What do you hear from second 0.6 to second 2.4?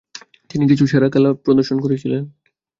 কিছু সেরা খেলা প্রদর্শন করেছিলেন।